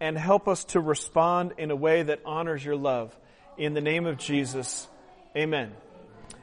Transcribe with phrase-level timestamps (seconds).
[0.00, 3.14] and help us to respond in a way that honors your love.
[3.58, 4.88] In the name of Jesus,
[5.36, 5.72] amen.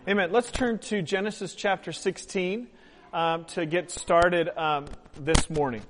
[0.07, 0.31] Amen.
[0.31, 2.67] Let's turn to Genesis chapter 16
[3.11, 4.85] um, to get started um,
[5.19, 5.81] this morning.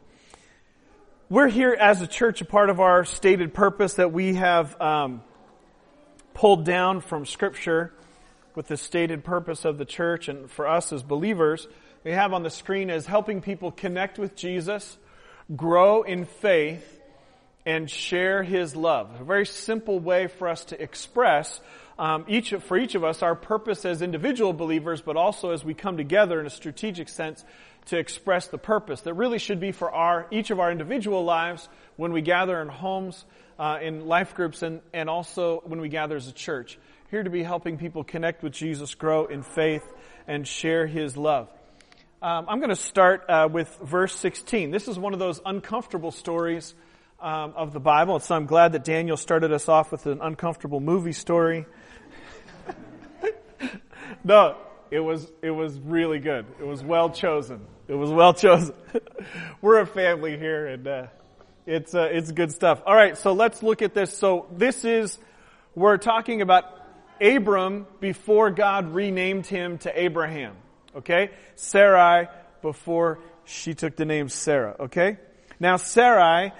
[1.29, 5.21] We're here as a church, a part of our stated purpose that we have um,
[6.33, 7.93] pulled down from Scripture
[8.55, 11.67] with the stated purpose of the church and for us as believers.
[12.05, 14.97] We have on the screen as helping people connect with Jesus,
[15.53, 16.96] grow in faith,
[17.67, 19.19] and share His love.
[19.19, 21.59] A very simple way for us to express
[21.99, 25.73] um, each for each of us our purpose as individual believers, but also as we
[25.73, 27.43] come together in a strategic sense
[27.87, 31.67] to express the purpose that really should be for our each of our individual lives
[31.97, 33.25] when we gather in homes,
[33.59, 36.79] uh, in life groups, and and also when we gather as a church.
[37.11, 39.83] Here to be helping people connect with Jesus, grow in faith,
[40.25, 41.49] and share His love.
[42.21, 44.71] Um, I'm going to start uh, with verse 16.
[44.71, 46.73] This is one of those uncomfortable stories
[47.19, 48.19] um, of the Bible.
[48.19, 51.65] So I'm glad that Daniel started us off with an uncomfortable movie story.
[54.23, 54.57] no,
[54.91, 56.45] it was it was really good.
[56.59, 57.61] It was well chosen.
[57.87, 58.75] It was well chosen.
[59.61, 61.07] We're a family here, and uh,
[61.65, 62.81] it's uh, it's good stuff.
[62.85, 64.15] All right, so let's look at this.
[64.17, 65.17] So this is
[65.75, 66.65] we're talking about
[67.21, 70.55] Abram before God renamed him to Abraham.
[70.95, 72.27] Okay, Sarai
[72.61, 74.75] before she took the name Sarah.
[74.79, 75.17] Okay,
[75.59, 76.51] now Sarai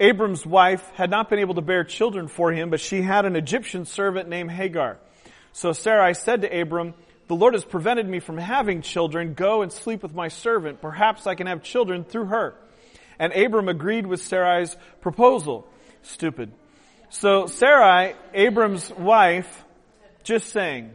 [0.00, 3.36] Abram's wife had not been able to bear children for him, but she had an
[3.36, 4.98] Egyptian servant named Hagar.
[5.52, 6.94] So Sarai said to Abram,
[7.28, 9.34] the Lord has prevented me from having children.
[9.34, 10.80] Go and sleep with my servant.
[10.80, 12.54] Perhaps I can have children through her.
[13.18, 15.66] And Abram agreed with Sarai's proposal.
[16.02, 16.52] Stupid.
[17.08, 19.64] So Sarai, Abram's wife,
[20.22, 20.92] just saying.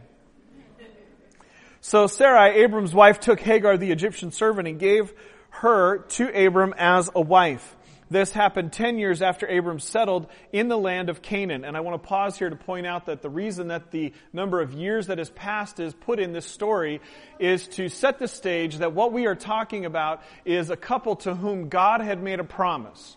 [1.80, 5.12] So Sarai, Abram's wife, took Hagar, the Egyptian servant, and gave
[5.50, 7.76] her to Abram as a wife.
[8.12, 11.64] This happened 10 years after Abram settled in the land of Canaan.
[11.64, 14.60] And I want to pause here to point out that the reason that the number
[14.60, 17.00] of years that has passed is put in this story
[17.38, 21.34] is to set the stage that what we are talking about is a couple to
[21.34, 23.16] whom God had made a promise.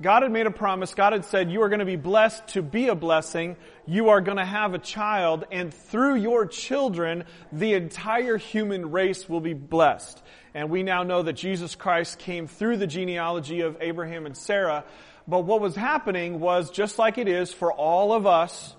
[0.00, 0.94] God had made a promise.
[0.94, 3.56] God had said, you are going to be blessed to be a blessing.
[3.86, 9.28] You are going to have a child and through your children, the entire human race
[9.28, 10.22] will be blessed.
[10.58, 14.84] And we now know that Jesus Christ came through the genealogy of Abraham and Sarah.
[15.28, 18.74] But what was happening was just like it is for all of us,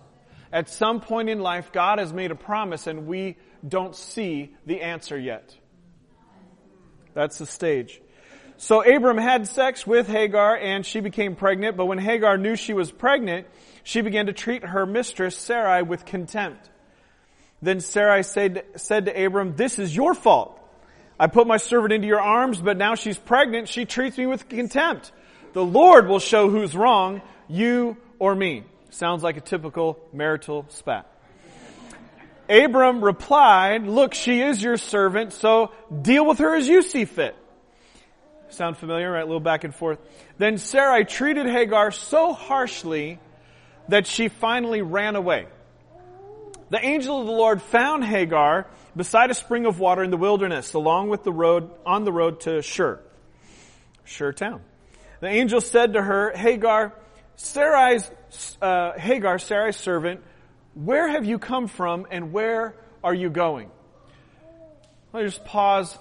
[0.51, 4.81] at some point in life, God has made a promise and we don't see the
[4.81, 5.55] answer yet.
[7.13, 8.01] That's the stage.
[8.57, 12.73] So Abram had sex with Hagar and she became pregnant, but when Hagar knew she
[12.73, 13.47] was pregnant,
[13.85, 16.69] she began to treat her mistress Sarai with contempt.
[17.61, 20.58] Then Sarai said, said to Abram, this is your fault.
[21.19, 23.67] I put my servant into your arms, but now she's pregnant.
[23.67, 25.11] She treats me with contempt.
[25.53, 28.63] The Lord will show who's wrong, you or me.
[28.91, 31.07] Sounds like a typical marital spat.
[32.47, 35.71] Abram replied, look, she is your servant, so
[36.01, 37.35] deal with her as you see fit.
[38.49, 39.21] Sound familiar, right?
[39.21, 39.99] A little back and forth.
[40.39, 43.19] Then Sarai treated Hagar so harshly
[43.89, 45.47] that she finally ran away.
[46.69, 50.73] The angel of the Lord found Hagar beside a spring of water in the wilderness,
[50.73, 52.99] along with the road, on the road to Shur.
[54.03, 54.61] Shur town.
[55.19, 56.93] The angel said to her, Hagar,
[57.35, 58.09] Sarai's,
[58.61, 60.21] uh, Hagar, Sarai's servant,
[60.75, 63.71] where have you come from and where are you going?
[65.11, 65.97] Let me just pause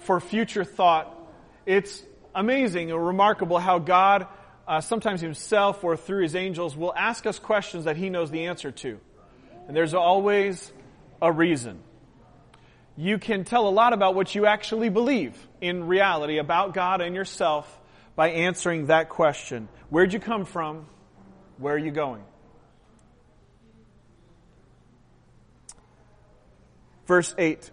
[0.00, 1.18] for future thought.
[1.64, 2.02] It's
[2.34, 4.26] amazing or remarkable how God,
[4.68, 8.46] uh, sometimes himself or through his angels, will ask us questions that he knows the
[8.46, 9.00] answer to.
[9.66, 10.72] And there's always
[11.20, 11.80] a reason
[12.96, 17.14] you can tell a lot about what you actually believe in reality about God and
[17.14, 17.80] yourself
[18.14, 19.68] by answering that question.
[19.88, 20.86] Where'd you come from?
[21.56, 22.22] Where are you going?
[27.06, 27.70] Verse 8.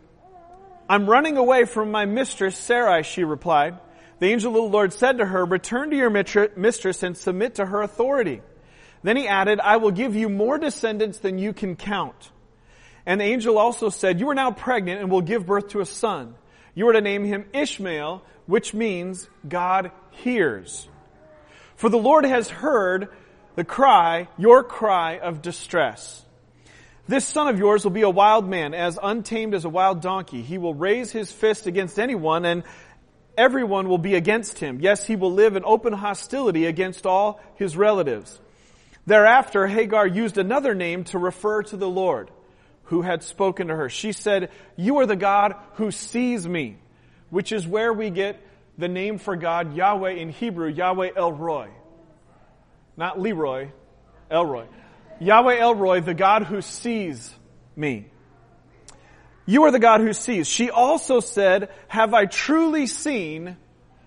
[0.87, 3.77] I'm running away from my mistress, Sarai, she replied.
[4.19, 7.65] The angel of the Lord said to her, return to your mistress and submit to
[7.65, 8.41] her authority.
[9.03, 12.31] Then he added, I will give you more descendants than you can count.
[13.05, 15.85] And the angel also said, You are now pregnant and will give birth to a
[15.85, 16.35] son.
[16.75, 20.87] You are to name him Ishmael, which means God hears.
[21.75, 23.09] For the Lord has heard
[23.55, 26.23] the cry, your cry of distress.
[27.07, 30.43] This son of yours will be a wild man, as untamed as a wild donkey.
[30.43, 32.63] He will raise his fist against anyone and
[33.35, 34.79] everyone will be against him.
[34.81, 38.39] Yes, he will live in open hostility against all his relatives.
[39.09, 42.29] Thereafter, Hagar used another name to refer to the Lord
[42.83, 43.89] who had spoken to her.
[43.89, 46.77] She said, you are the God who sees me,
[47.31, 48.39] which is where we get
[48.77, 51.69] the name for God, Yahweh in Hebrew, Yahweh El Roi.
[52.97, 53.69] not Leroy,
[54.29, 54.65] Elroy.
[55.19, 57.33] Yahweh El Roi, the God who sees
[57.75, 58.05] me.
[59.47, 60.47] You are the God who sees.
[60.47, 63.57] She also said, have I truly seen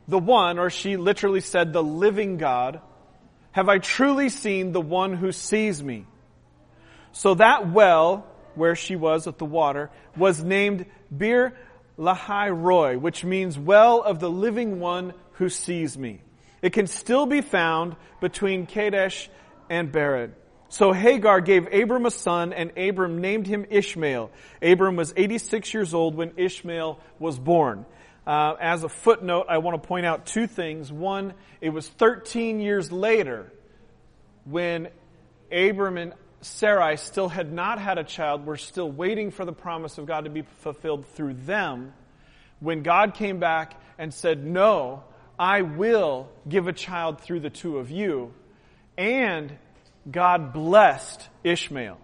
[0.07, 2.81] the one, or she literally said, the living God?
[3.53, 6.07] Have I truly seen the one who sees me?
[7.13, 11.55] So that well, where she was at the water, was named Beer
[11.99, 16.21] Lahai Roi, which means well of the living one who sees me.
[16.63, 19.29] It can still be found between Kadesh
[19.69, 20.33] and Bered.
[20.69, 24.31] So Hagar gave Abram a son, and Abram named him Ishmael.
[24.63, 27.85] Abram was 86 years old when Ishmael was born.
[28.27, 30.93] Uh, as a footnote, I want to point out two things.
[30.93, 33.53] One, it was 13 years later
[34.45, 34.89] when
[35.51, 39.99] Abram and Sarai still had not had a child, were still waiting for the promise
[39.99, 41.93] of God to be fulfilled through them.
[42.61, 45.05] When God came back and said, No,
[45.39, 48.35] I will give a child through the two of you.
[48.97, 49.57] And
[50.11, 51.99] God blessed Ishmael.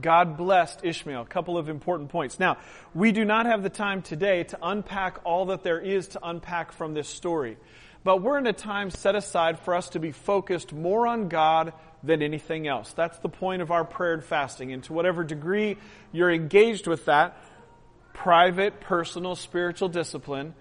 [0.00, 1.22] God blessed Ishmael.
[1.22, 2.38] A couple of important points.
[2.38, 2.58] Now,
[2.94, 6.72] we do not have the time today to unpack all that there is to unpack
[6.72, 7.56] from this story.
[8.02, 11.72] But we're in a time set aside for us to be focused more on God
[12.02, 12.92] than anything else.
[12.92, 14.72] That's the point of our prayer and fasting.
[14.72, 15.76] And to whatever degree
[16.12, 17.36] you're engaged with that,
[18.14, 20.54] private, personal, spiritual discipline,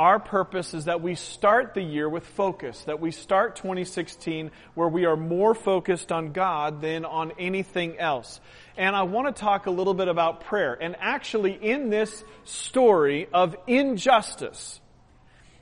[0.00, 4.88] our purpose is that we start the year with focus, that we start 2016 where
[4.88, 8.40] we are more focused on God than on anything else.
[8.78, 10.72] And I want to talk a little bit about prayer.
[10.80, 14.80] And actually in this story of injustice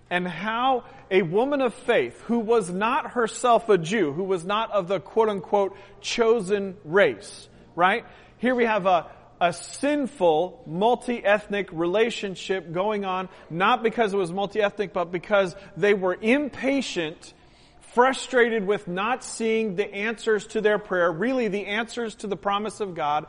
[0.08, 4.70] and how a woman of faith who was not herself a Jew, who was not
[4.70, 8.04] of the quote unquote chosen race, right?
[8.38, 14.92] Here we have a, a sinful multi-ethnic relationship going on, not because it was multi-ethnic,
[14.92, 17.34] but because they were impatient,
[17.80, 22.80] frustrated with not seeing the answers to their prayer, really the answers to the promise
[22.80, 23.26] of God,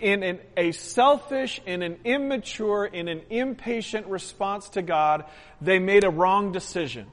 [0.00, 5.24] in an, a selfish, in an immature, in an impatient response to God,
[5.60, 7.06] they made a wrong decision.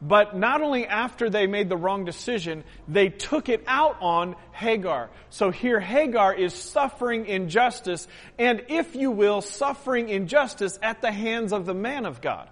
[0.00, 5.08] But not only after they made the wrong decision, they took it out on Hagar.
[5.30, 8.06] So here Hagar is suffering injustice,
[8.38, 12.48] and if you will, suffering injustice at the hands of the man of God.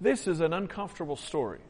[0.00, 1.60] This is an uncomfortable story.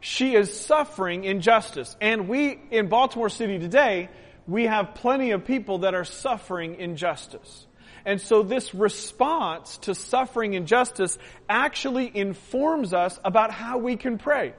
[0.00, 1.96] She is suffering injustice.
[2.00, 4.08] And we, in Baltimore City today,
[4.46, 7.65] we have plenty of people that are suffering injustice.
[8.06, 11.18] And so this response to suffering injustice
[11.48, 14.54] actually informs us about how we can pray.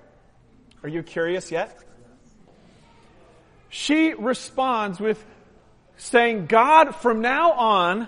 [0.84, 1.76] Are you curious yet?
[3.70, 5.24] She responds with
[5.96, 8.08] saying, God, from now on,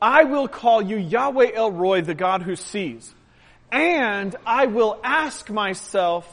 [0.00, 3.14] I will call you Yahweh El Roi, the God who sees.
[3.70, 6.26] And I will ask myself,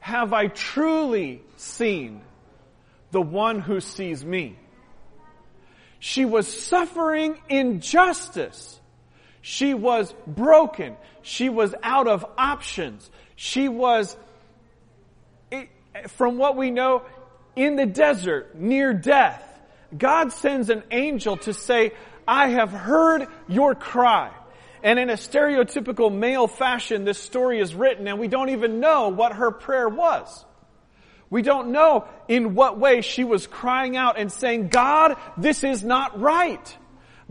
[0.00, 2.20] have I truly seen
[3.10, 4.59] the one who sees me?
[6.00, 8.80] She was suffering injustice.
[9.42, 10.96] She was broken.
[11.22, 13.08] She was out of options.
[13.36, 14.16] She was,
[16.08, 17.02] from what we know,
[17.54, 19.46] in the desert, near death.
[19.96, 21.92] God sends an angel to say,
[22.26, 24.30] I have heard your cry.
[24.82, 29.08] And in a stereotypical male fashion, this story is written and we don't even know
[29.08, 30.44] what her prayer was.
[31.30, 35.84] We don't know in what way she was crying out and saying, God, this is
[35.84, 36.76] not right.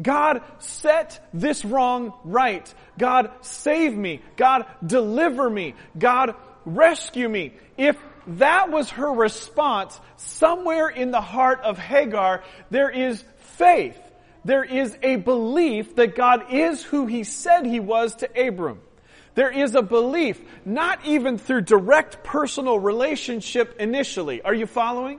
[0.01, 2.73] God, set this wrong right.
[2.97, 4.21] God, save me.
[4.37, 5.75] God, deliver me.
[5.97, 7.53] God, rescue me.
[7.77, 13.21] If that was her response, somewhere in the heart of Hagar, there is
[13.57, 13.99] faith.
[14.45, 18.79] There is a belief that God is who He said He was to Abram.
[19.39, 24.41] There is a belief, not even through direct personal relationship initially.
[24.41, 25.17] Are you following?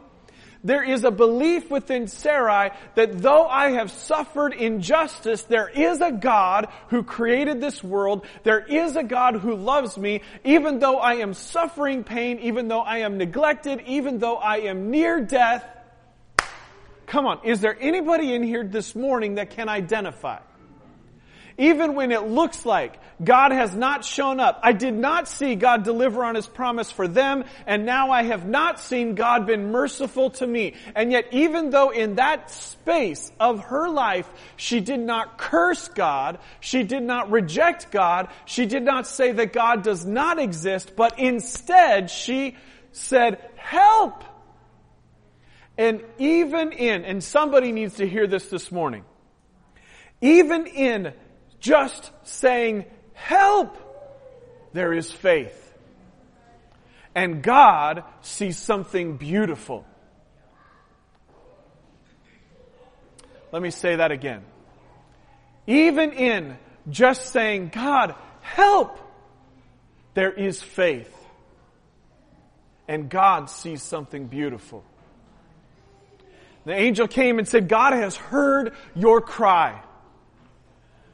[0.63, 6.13] There is a belief within Sarai that though I have suffered injustice, there is a
[6.13, 8.27] God who created this world.
[8.43, 12.83] There is a God who loves me, even though I am suffering pain, even though
[12.83, 15.65] I am neglected, even though I am near death.
[17.07, 20.41] Come on, is there anybody in here this morning that can identify?
[21.59, 24.61] Even when it looks like God has not shown up.
[24.63, 28.47] I did not see God deliver on His promise for them, and now I have
[28.47, 30.75] not seen God been merciful to me.
[30.95, 36.39] And yet even though in that space of her life, she did not curse God,
[36.61, 41.19] she did not reject God, she did not say that God does not exist, but
[41.19, 42.57] instead she
[42.93, 44.25] said, help!
[45.77, 49.05] And even in, and somebody needs to hear this this morning,
[50.21, 51.15] even in
[51.61, 53.77] just saying, help,
[54.73, 55.57] there is faith.
[57.15, 59.85] and God sees something beautiful.
[63.53, 64.43] Let me say that again.
[65.67, 66.57] Even in
[66.89, 68.99] just saying, God, help,
[70.15, 71.15] there is faith.
[72.87, 74.85] And God sees something beautiful.
[76.65, 79.83] The angel came and said, God has heard your cry.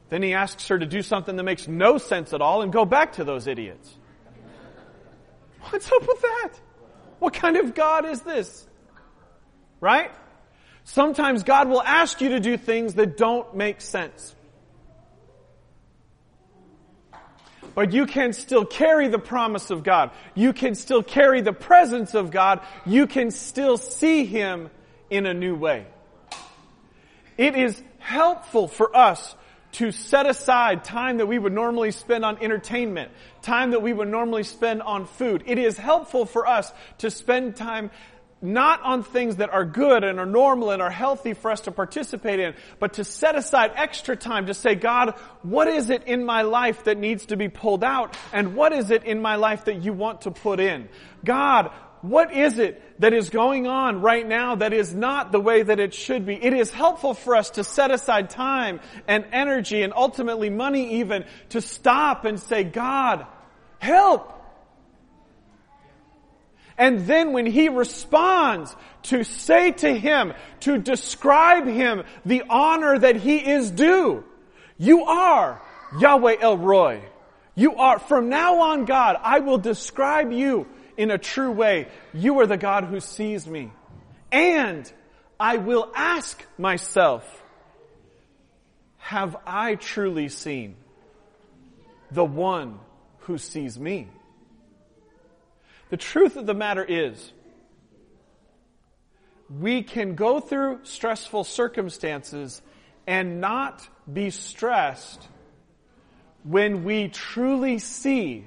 [0.09, 2.85] Then he asks her to do something that makes no sense at all and go
[2.85, 3.93] back to those idiots.
[5.71, 6.53] What's up with that?
[7.19, 8.67] What kind of God is this?
[9.81, 10.11] Right?
[10.85, 14.35] Sometimes God will ask you to do things that don't make sense.
[17.75, 20.13] But you can still carry the promise of God.
[20.35, 22.61] You can still carry the presence of God.
[22.87, 24.71] You can still see Him
[25.11, 25.87] in a new way.
[27.37, 29.35] It is helpful for us
[29.77, 33.11] to set aside time that we would normally spend on entertainment,
[33.43, 35.45] time that we would normally spend on food.
[35.47, 37.91] It is helpful for us to spend time
[38.41, 41.73] not on things that are good and are normal and are healthy for us to
[41.73, 46.25] participate in, but to set aside extra time to say, God, what is it in
[46.25, 48.17] my life that needs to be pulled out?
[48.33, 50.89] And what is it in my life that you want to put in?
[51.25, 51.71] God,
[52.09, 55.81] what is it that is going on right now that is not the way that
[55.81, 56.35] it should be?
[56.35, 61.25] It is helpful for us to set aside time and energy and ultimately money even
[61.51, 63.27] to stop and say, God,
[63.79, 64.33] help!
[66.79, 73.17] And then when he responds, to say to him, to describe him the honor that
[73.17, 74.25] he is due.
[74.79, 75.63] You are
[75.99, 77.03] Yahweh El Roi.
[77.55, 81.89] You are, from now on God, I will describe you in a true way.
[82.13, 83.73] You are the God who sees me.
[84.33, 84.91] And
[85.39, 87.43] I will ask myself,
[88.97, 90.77] have I truly seen
[92.11, 92.79] the one
[93.21, 94.09] who sees me?
[95.91, 97.33] The truth of the matter is,
[99.49, 102.61] we can go through stressful circumstances
[103.07, 105.29] and not be stressed
[106.43, 108.45] when we truly see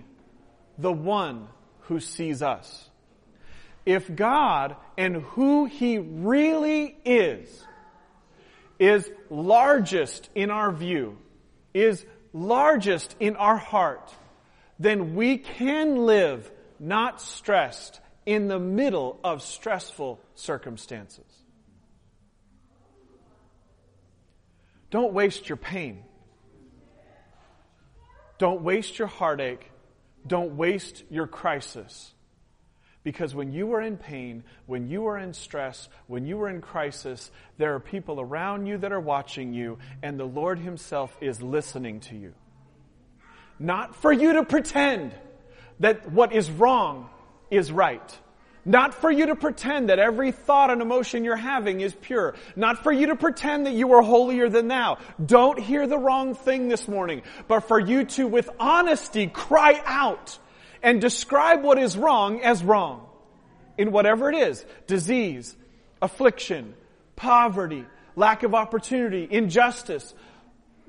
[0.77, 1.47] the one
[1.89, 2.89] who sees us.
[3.85, 7.65] If God and who He really is,
[8.79, 11.17] is largest in our view,
[11.73, 14.13] is largest in our heart,
[14.77, 21.25] then we can live not stressed in the middle of stressful circumstances.
[24.91, 26.03] Don't waste your pain.
[28.37, 29.71] Don't waste your heartache.
[30.25, 32.13] Don't waste your crisis.
[33.03, 36.61] Because when you are in pain, when you are in stress, when you are in
[36.61, 41.41] crisis, there are people around you that are watching you, and the Lord Himself is
[41.41, 42.33] listening to you.
[43.57, 45.13] Not for you to pretend
[45.79, 47.09] that what is wrong
[47.49, 48.19] is right.
[48.65, 52.35] Not for you to pretend that every thought and emotion you're having is pure.
[52.55, 54.97] Not for you to pretend that you are holier than thou.
[55.23, 60.37] Don't hear the wrong thing this morning, but for you to, with honesty, cry out
[60.83, 63.05] and describe what is wrong as wrong.
[63.77, 65.55] In whatever it is, disease,
[66.01, 66.75] affliction,
[67.15, 67.85] poverty,
[68.15, 70.13] lack of opportunity, injustice,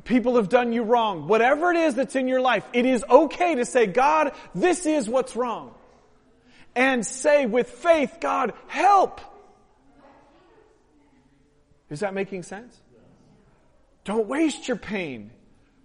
[0.03, 3.55] people have done you wrong, whatever it is that's in your life, it is okay
[3.55, 5.75] to say, God, this is what's wrong.
[6.75, 9.21] And say with faith, God, help.
[11.89, 12.81] Is that making sense?
[14.05, 15.31] Don't waste your pain.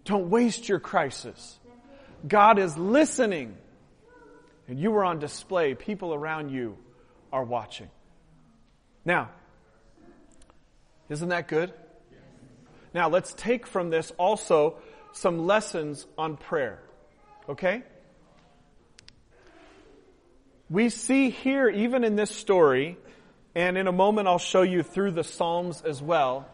[0.06, 1.60] Don't waste your crisis.
[2.28, 3.58] God is listening.
[4.68, 5.74] And you are on display.
[5.74, 6.78] People around you
[7.32, 7.90] are watching.
[9.04, 9.30] Now,
[11.10, 11.74] isn't that good?
[12.94, 14.78] Now, let's take from this also
[15.12, 16.80] some lessons on prayer.
[17.50, 17.84] Okay?
[20.70, 22.98] We see here, even in this story,
[23.54, 26.48] and in a moment I'll show you through the Psalms as well,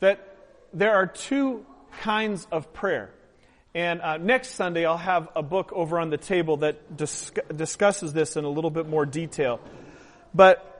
[0.00, 0.36] that
[0.74, 1.64] there are two
[2.00, 3.10] kinds of prayer.
[3.74, 8.12] And uh, next Sunday I'll have a book over on the table that dis- discusses
[8.12, 9.60] this in a little bit more detail.
[10.34, 10.72] But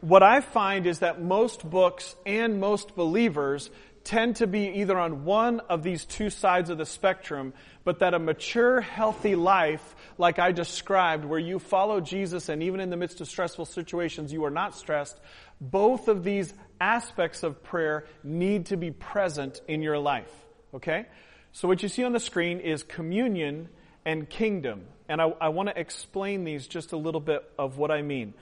[0.00, 3.70] what I find is that most books and most believers
[4.08, 7.52] tend to be either on one of these two sides of the spectrum,
[7.84, 12.80] but that a mature, healthy life, like I described, where you follow Jesus and even
[12.80, 15.20] in the midst of stressful situations, you are not stressed,
[15.60, 20.32] both of these aspects of prayer need to be present in your life.
[20.72, 21.04] Okay?
[21.52, 23.68] So what you see on the screen is communion
[24.06, 24.86] and kingdom.
[25.10, 28.32] And I, I want to explain these just a little bit of what I mean.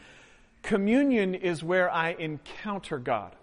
[0.63, 3.35] Communion is where I encounter God.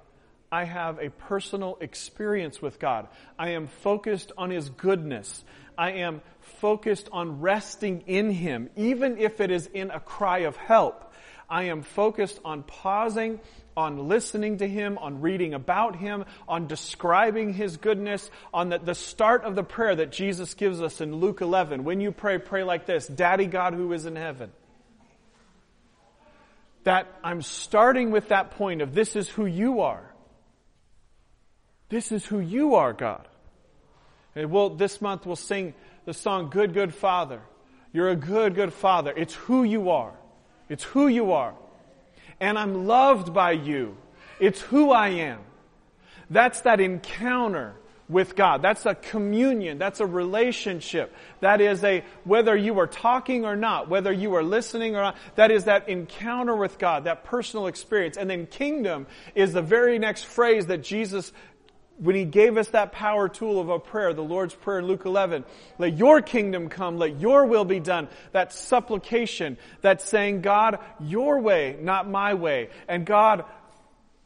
[0.53, 3.07] I have a personal experience with God.
[3.39, 5.43] I am focused on His goodness.
[5.75, 6.21] I am
[6.59, 11.11] focused on resting in Him, even if it is in a cry of help.
[11.49, 13.39] I am focused on pausing,
[13.75, 18.93] on listening to Him, on reading about Him, on describing His goodness, on the, the
[18.93, 21.83] start of the prayer that Jesus gives us in Luke 11.
[21.83, 24.51] When you pray, pray like this, Daddy God who is in heaven.
[26.83, 30.12] That I'm starting with that point of this is who you are.
[31.93, 33.27] This is who you are, God.
[34.35, 37.39] And we'll, this month we'll sing the song Good, Good Father.
[37.91, 39.13] You're a good, good Father.
[39.15, 40.15] It's who you are.
[40.69, 41.53] It's who you are.
[42.39, 43.95] And I'm loved by you.
[44.39, 45.41] It's who I am.
[46.31, 47.75] That's that encounter
[48.09, 48.63] with God.
[48.63, 49.77] That's a communion.
[49.77, 51.13] That's a relationship.
[51.41, 55.17] That is a, whether you are talking or not, whether you are listening or not,
[55.35, 58.17] that is that encounter with God, that personal experience.
[58.17, 61.31] And then kingdom is the very next phrase that Jesus
[61.97, 65.05] when he gave us that power tool of a prayer, the Lord's Prayer in Luke
[65.05, 65.45] 11,
[65.77, 71.39] let your kingdom come, let your will be done, that supplication, that saying, God, your
[71.39, 73.45] way, not my way, and God,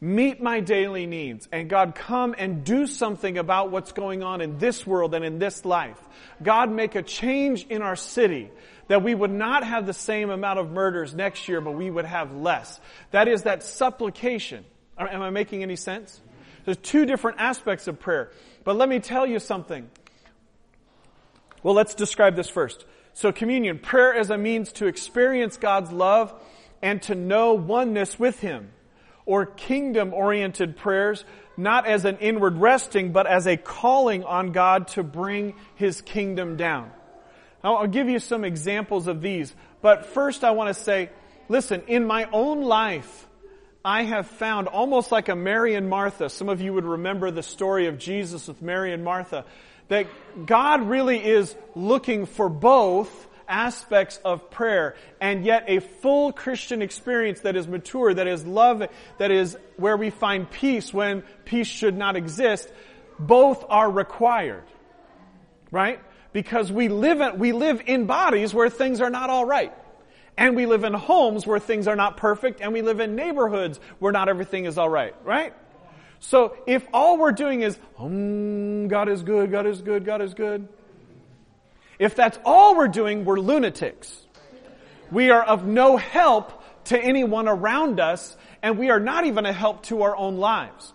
[0.00, 4.58] meet my daily needs, and God, come and do something about what's going on in
[4.58, 5.98] this world and in this life.
[6.42, 8.50] God, make a change in our city,
[8.86, 12.06] that we would not have the same amount of murders next year, but we would
[12.06, 12.80] have less.
[13.10, 14.64] That is that supplication.
[14.96, 16.20] Am I making any sense?
[16.68, 18.30] There's two different aspects of prayer.
[18.62, 19.88] But let me tell you something.
[21.62, 22.84] Well, let's describe this first.
[23.14, 26.34] So communion, prayer as a means to experience God's love
[26.82, 28.68] and to know oneness with Him.
[29.24, 31.24] Or kingdom oriented prayers,
[31.56, 36.58] not as an inward resting, but as a calling on God to bring His kingdom
[36.58, 36.90] down.
[37.64, 39.54] Now, I'll give you some examples of these.
[39.80, 41.08] But first I want to say,
[41.48, 43.26] listen, in my own life,
[43.84, 46.28] I have found almost like a Mary and Martha.
[46.28, 49.44] Some of you would remember the story of Jesus with Mary and Martha.
[49.88, 50.06] That
[50.44, 57.40] God really is looking for both aspects of prayer and yet a full Christian experience
[57.40, 58.82] that is mature, that is love,
[59.18, 62.70] that is where we find peace when peace should not exist.
[63.18, 64.64] Both are required.
[65.70, 66.00] Right?
[66.32, 69.72] Because we live in, we live in bodies where things are not alright.
[70.38, 73.80] And we live in homes where things are not perfect, and we live in neighborhoods
[73.98, 75.52] where not everything is alright, right?
[76.20, 80.34] So if all we're doing is, um, God is good, God is good, God is
[80.34, 80.68] good.
[81.98, 84.16] If that's all we're doing, we're lunatics.
[85.10, 89.52] We are of no help to anyone around us, and we are not even a
[89.52, 90.94] help to our own lives.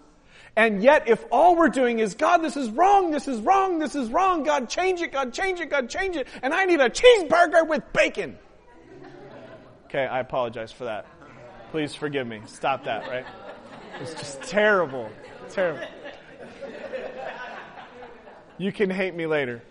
[0.55, 3.93] And yet, if all we're doing is, God, this is wrong, this is wrong, this
[3.93, 6.89] is wrong, God, change it, God, change it, God, change it, and I need a
[6.89, 8.37] cheeseburger with bacon.
[9.93, 11.05] Okay, I apologize for that.
[11.69, 12.41] Please forgive me.
[12.47, 13.27] Stop that, right?
[14.01, 15.07] It's just terrible.
[15.51, 15.85] Terrible.
[18.57, 19.61] You can hate me later.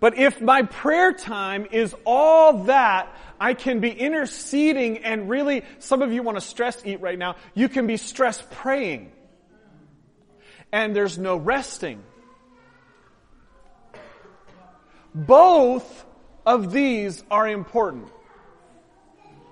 [0.00, 3.08] But if my prayer time is all that,
[3.40, 7.36] I can be interceding and really, some of you want to stress eat right now,
[7.54, 9.12] you can be stress praying.
[10.70, 12.02] And there's no resting.
[15.14, 16.04] Both
[16.44, 18.10] of these are important.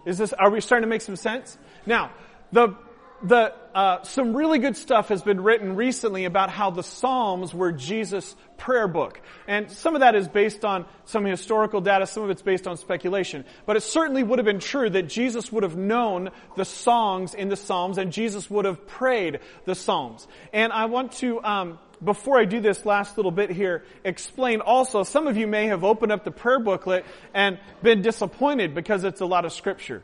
[0.04, 1.56] Is this, are we starting to make some sense?
[1.86, 2.12] Now,
[2.52, 2.76] the,
[3.22, 7.72] the, uh, some really good stuff has been written recently about how the Psalms were
[7.72, 9.20] Jesus' prayer book.
[9.48, 12.76] And some of that is based on some historical data, some of it's based on
[12.76, 13.44] speculation.
[13.66, 17.48] But it certainly would have been true that Jesus would have known the songs in
[17.48, 20.28] the Psalms and Jesus would have prayed the Psalms.
[20.52, 25.02] And I want to, um, before I do this last little bit here, explain also,
[25.02, 29.20] some of you may have opened up the prayer booklet and been disappointed because it's
[29.20, 30.02] a lot of scripture.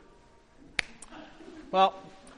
[1.71, 1.93] Well,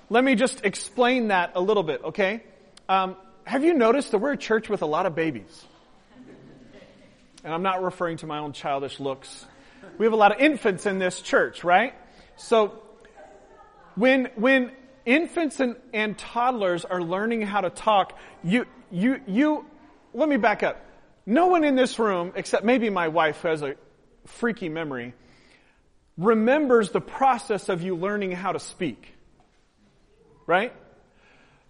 [0.10, 2.44] let me just explain that a little bit, okay?
[2.88, 5.66] Um, have you noticed that we're a church with a lot of babies?
[7.44, 9.46] And I'm not referring to my own childish looks.
[9.98, 11.94] We have a lot of infants in this church, right?
[12.38, 12.80] So,
[13.96, 14.72] when, when
[15.06, 19.66] infants and, and toddlers are learning how to talk, you, you, you,
[20.14, 20.84] let me back up.
[21.26, 23.76] No one in this room, except maybe my wife who has a
[24.26, 25.14] freaky memory,
[26.18, 29.14] remembers the process of you learning how to speak.
[30.46, 30.74] Right?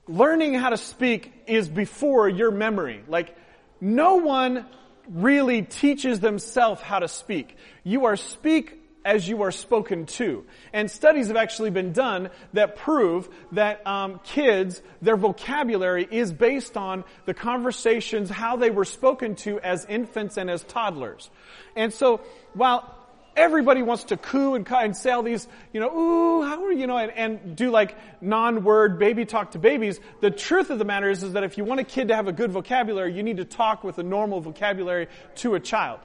[0.07, 3.03] Learning how to speak is before your memory.
[3.07, 3.37] Like,
[3.79, 4.65] no one
[5.09, 7.55] really teaches themselves how to speak.
[7.83, 10.45] You are speak as you are spoken to.
[10.71, 16.77] And studies have actually been done that prove that um, kids, their vocabulary is based
[16.77, 21.29] on the conversations, how they were spoken to as infants and as toddlers.
[21.75, 22.21] And so,
[22.53, 23.03] while
[23.35, 26.87] everybody wants to coo and, and say all these, you know, ooh, how are you
[26.87, 29.99] know, and, and do like non-word baby talk to babies.
[30.21, 32.27] The truth of the matter is, is that if you want a kid to have
[32.27, 35.99] a good vocabulary, you need to talk with a normal vocabulary to a child.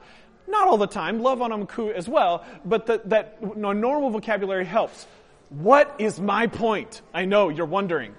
[0.49, 4.65] Not all the time, love on them coo as well, but that, that normal vocabulary
[4.65, 5.05] helps.
[5.49, 7.01] What is my point?
[7.13, 8.15] I know you're wondering.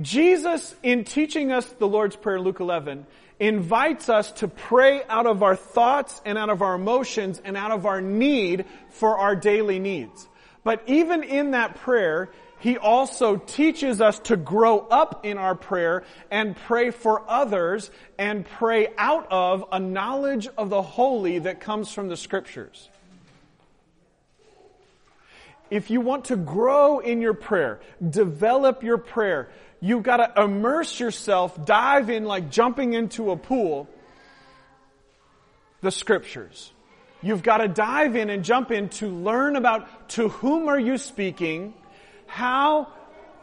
[0.00, 3.06] Jesus, in teaching us the Lord's Prayer Luke 11,
[3.38, 7.70] invites us to pray out of our thoughts and out of our emotions and out
[7.70, 10.26] of our need for our daily needs.
[10.64, 12.30] But even in that prayer,
[12.66, 16.02] he also teaches us to grow up in our prayer
[16.32, 21.92] and pray for others and pray out of a knowledge of the holy that comes
[21.92, 22.88] from the scriptures.
[25.70, 27.78] If you want to grow in your prayer,
[28.10, 29.48] develop your prayer,
[29.80, 33.88] you've got to immerse yourself, dive in like jumping into a pool,
[35.82, 36.72] the scriptures.
[37.22, 40.98] You've got to dive in and jump in to learn about to whom are you
[40.98, 41.72] speaking,
[42.26, 42.88] how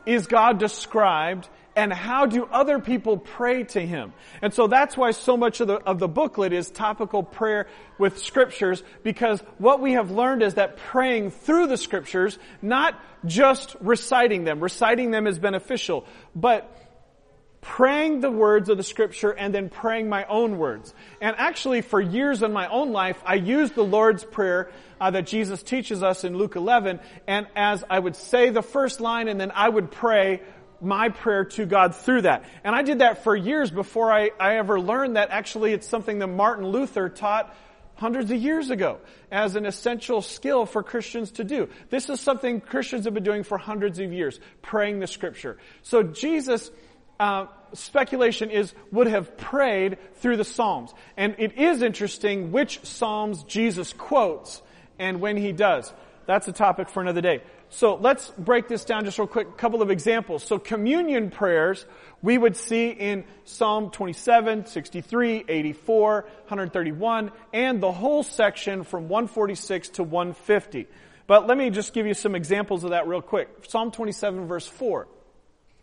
[0.05, 4.13] is God described, and how do other people pray to him?
[4.41, 7.67] And so that's why so much of the, of the booklet is topical prayer
[7.97, 13.75] with scriptures, because what we have learned is that praying through the scriptures, not just
[13.79, 16.69] reciting them, reciting them is beneficial, but
[17.63, 20.93] praying the words of the scripture and then praying my own words.
[21.21, 24.69] And actually, for years in my own life, I used the Lord's Prayer
[25.01, 29.01] uh, that Jesus teaches us in Luke 11, and as I would say the first
[29.01, 30.41] line and then I would pray
[30.81, 32.43] my prayer to God through that.
[32.65, 36.19] And I did that for years before I, I ever learned that actually it's something
[36.19, 37.55] that Martin Luther taught
[37.95, 38.99] hundreds of years ago
[39.31, 41.69] as an essential skill for Christians to do.
[41.89, 45.57] This is something Christians have been doing for hundreds of years, praying the scripture.
[45.83, 46.69] So Jesus,
[47.19, 50.93] uh, speculation is, would have prayed through the Psalms.
[51.17, 54.61] And it is interesting which Psalms Jesus quotes
[54.99, 55.91] and when he does.
[56.25, 57.41] That's a topic for another day.
[57.69, 59.47] So let's break this down just real quick.
[59.47, 60.43] A couple of examples.
[60.43, 61.85] So communion prayers
[62.21, 69.89] we would see in Psalm 27, 63, 84, 131, and the whole section from 146
[69.89, 70.87] to 150.
[71.25, 73.49] But let me just give you some examples of that real quick.
[73.67, 75.07] Psalm 27 verse 4.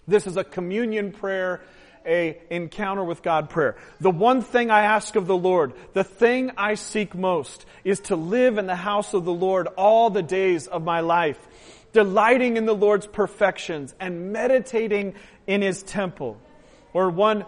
[0.07, 1.61] This is a communion prayer
[2.07, 3.77] a encounter with God prayer.
[4.01, 8.17] The one thing I ask of the Lord, the thing I seek most is to
[8.17, 11.39] live in the house of the Lord all the days of my life
[11.93, 15.15] delighting in the Lord's perfections and meditating
[15.47, 16.41] in his temple.
[16.93, 17.45] Or one,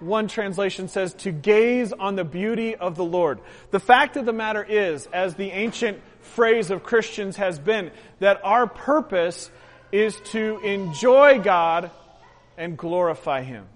[0.00, 3.40] one translation says to gaze on the beauty of the Lord.
[3.70, 8.40] The fact of the matter is, as the ancient phrase of Christians has been, that
[8.44, 9.50] our purpose
[9.92, 11.90] is to enjoy God
[12.56, 13.66] and glorify Him.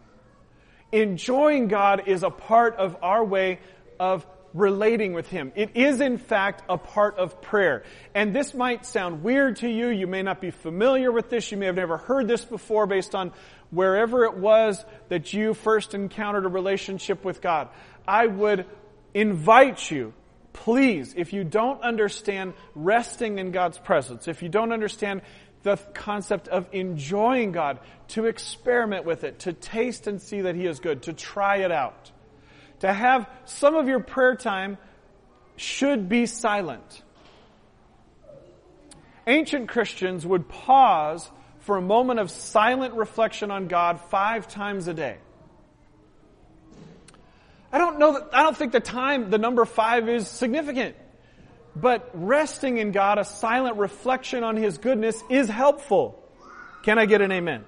[0.90, 3.60] Enjoying God is a part of our way
[4.00, 5.52] of relating with Him.
[5.54, 7.84] It is in fact a part of prayer.
[8.14, 9.88] And this might sound weird to you.
[9.88, 11.52] You may not be familiar with this.
[11.52, 13.32] You may have never heard this before based on
[13.70, 17.68] wherever it was that you first encountered a relationship with God.
[18.08, 18.64] I would
[19.12, 20.14] invite you,
[20.52, 25.22] please, if you don't understand resting in God's presence, if you don't understand
[25.66, 30.66] the concept of enjoying God, to experiment with it, to taste and see that He
[30.66, 32.10] is good, to try it out
[32.80, 34.78] to have some of your prayer time
[35.56, 37.02] should be silent.
[39.26, 41.28] Ancient Christians would pause
[41.60, 45.16] for a moment of silent reflection on God five times a day.
[47.72, 50.94] I don't know that, I don't think the time, the number five is significant.
[51.76, 56.22] But resting in God, a silent reflection on His goodness is helpful.
[56.82, 57.64] Can I get an amen?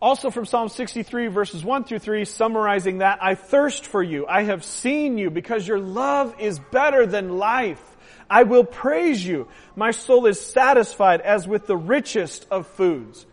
[0.00, 4.26] Also from Psalm 63 verses 1 through 3, summarizing that, I thirst for you.
[4.26, 7.82] I have seen you because your love is better than life.
[8.28, 9.48] I will praise you.
[9.76, 13.24] My soul is satisfied as with the richest of foods.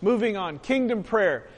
[0.00, 1.48] Moving on, kingdom prayer.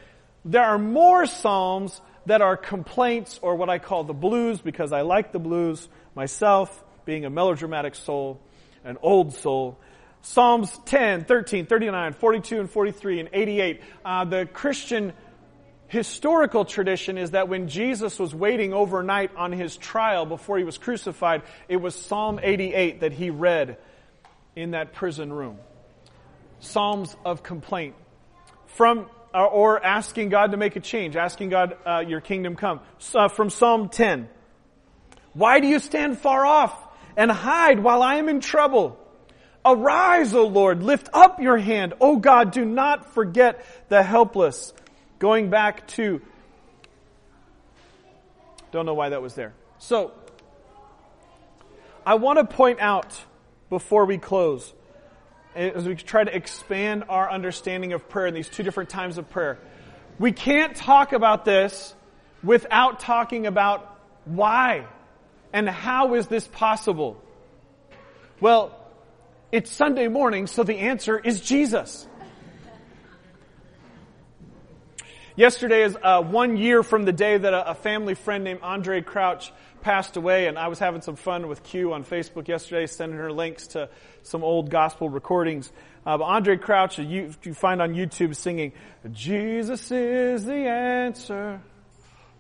[0.45, 5.03] There are more psalms that are complaints or what I call the blues because I
[5.03, 8.41] like the blues myself, being a melodramatic soul,
[8.85, 9.79] an old soul.
[10.23, 13.81] Psalms 10, 13, 39, 42, and 43, and 88.
[14.05, 15.13] Uh, the Christian
[15.91, 20.79] historical tradition is that when Jesus was waiting overnight on his trial before he was
[20.79, 23.77] crucified, it was Psalm 88 that he read
[24.55, 25.59] in that prison room.
[26.61, 27.97] Psalms of complaint.
[28.67, 32.81] From, uh, or asking God to make a change, asking God, uh, your kingdom come.
[33.13, 34.29] Uh, from Psalm 10.
[35.33, 36.73] Why do you stand far off
[37.21, 38.99] and hide while I am in trouble?
[39.63, 41.93] Arise, O Lord, lift up your hand.
[42.01, 44.73] O God, do not forget the helpless.
[45.19, 46.23] Going back to,
[48.73, 49.53] don't know why that was there.
[49.79, 50.13] So,
[52.07, 53.21] I want to point out
[53.69, 54.73] before we close,
[55.55, 59.29] as we try to expand our understanding of prayer in these two different times of
[59.29, 59.59] prayer,
[60.19, 61.95] we can't talk about this
[62.43, 64.87] without talking about why
[65.53, 67.23] and how is this possible?
[68.41, 68.77] Well,
[69.53, 72.07] it's Sunday morning, so the answer is Jesus.
[75.37, 79.05] Yesterday is uh, one year from the day that a, a, family friend named Andraé
[79.05, 83.19] Crouch passed away, and I was having some fun with Q on Facebook yesterday, sending
[83.19, 83.89] her links to
[84.23, 85.73] some old gospel recordings.
[86.05, 88.73] Uh, but Andraé Crouch, you, you find on YouTube singing,
[89.13, 91.61] Jesus is the answer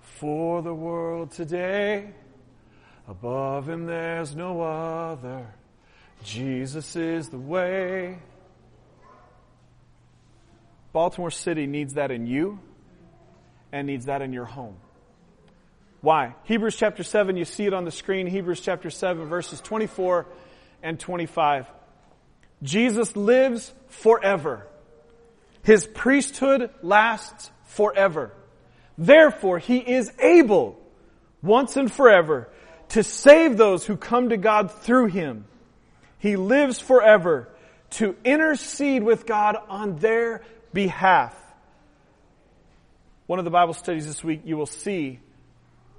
[0.00, 2.10] for the world today.
[3.10, 5.44] Above him there's no other.
[6.22, 8.18] Jesus is the way.
[10.92, 12.60] Baltimore City needs that in you
[13.72, 14.76] and needs that in your home.
[16.02, 16.36] Why?
[16.44, 18.28] Hebrews chapter 7, you see it on the screen.
[18.28, 20.26] Hebrews chapter 7, verses 24
[20.84, 21.66] and 25.
[22.62, 24.68] Jesus lives forever.
[25.64, 28.32] His priesthood lasts forever.
[28.96, 30.78] Therefore, he is able,
[31.42, 32.48] once and forever,
[32.90, 35.44] to save those who come to God through him.
[36.18, 37.48] He lives forever
[37.90, 41.34] to intercede with God on their behalf.
[43.26, 45.20] One of the Bible studies this week, you will see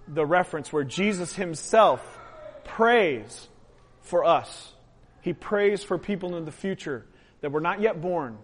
[0.08, 2.01] the reference where Jesus himself
[2.63, 3.47] prays
[4.01, 4.73] for us.
[5.21, 7.06] He prays for people in the future
[7.41, 8.38] that were not yet born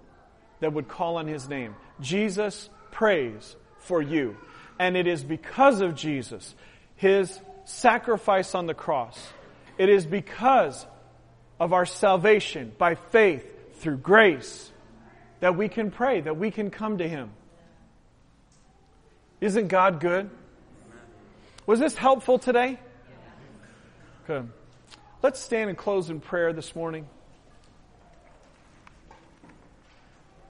[0.59, 1.75] that would call on his name.
[1.99, 4.37] Jesus prays for you.
[4.79, 6.55] And it is because of Jesus,
[6.95, 9.19] his sacrifice on the cross.
[9.77, 10.85] It is because
[11.59, 13.45] of our salvation by faith
[13.79, 14.71] through grace
[15.41, 17.29] that we can pray, that we can come to him.
[19.41, 20.29] Isn't God good?
[21.65, 22.79] Was this helpful today?
[24.25, 24.49] Good.
[25.21, 27.07] Let's stand and close in prayer this morning.